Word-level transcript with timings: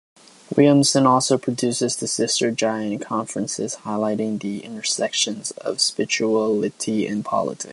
Williamson 0.57 1.05
also 1.05 1.37
produces 1.37 1.95
the 1.95 2.07
Sister 2.07 2.49
Giant 2.49 3.03
Conferences, 3.03 3.75
highlighting 3.83 4.41
the 4.41 4.63
intersection 4.63 5.43
of 5.59 5.79
spirituality 5.79 7.05
and 7.05 7.23
politics. 7.23 7.69